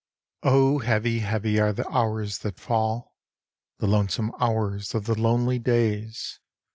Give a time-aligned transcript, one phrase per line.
[0.41, 3.13] Oh, heavy, heavy are the hours that fall,
[3.77, 6.39] The lonesome hours of the lonely days!